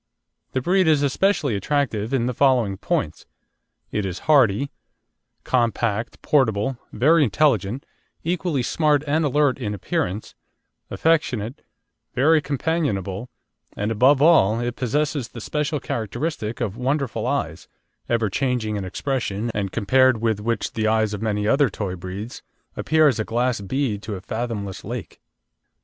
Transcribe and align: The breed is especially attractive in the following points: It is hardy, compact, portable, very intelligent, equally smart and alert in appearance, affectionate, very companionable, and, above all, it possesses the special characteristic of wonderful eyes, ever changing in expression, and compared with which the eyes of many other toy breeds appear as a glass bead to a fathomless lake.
The 0.53 0.61
breed 0.63 0.87
is 0.87 1.03
especially 1.03 1.55
attractive 1.55 2.11
in 2.11 2.25
the 2.25 2.33
following 2.33 2.75
points: 2.75 3.27
It 3.91 4.03
is 4.03 4.17
hardy, 4.25 4.71
compact, 5.43 6.23
portable, 6.23 6.79
very 6.91 7.23
intelligent, 7.23 7.85
equally 8.23 8.63
smart 8.63 9.03
and 9.05 9.23
alert 9.23 9.59
in 9.59 9.75
appearance, 9.75 10.33
affectionate, 10.89 11.61
very 12.15 12.41
companionable, 12.41 13.29
and, 13.77 13.91
above 13.91 14.23
all, 14.23 14.59
it 14.59 14.75
possesses 14.75 15.27
the 15.27 15.39
special 15.39 15.79
characteristic 15.79 16.61
of 16.61 16.75
wonderful 16.77 17.27
eyes, 17.27 17.67
ever 18.09 18.27
changing 18.27 18.77
in 18.77 18.83
expression, 18.83 19.51
and 19.53 19.71
compared 19.71 20.19
with 20.19 20.39
which 20.39 20.73
the 20.73 20.87
eyes 20.87 21.13
of 21.13 21.21
many 21.21 21.47
other 21.47 21.69
toy 21.69 21.95
breeds 21.95 22.41
appear 22.75 23.07
as 23.07 23.19
a 23.19 23.23
glass 23.23 23.61
bead 23.61 24.01
to 24.01 24.15
a 24.15 24.19
fathomless 24.21 24.83
lake. 24.83 25.21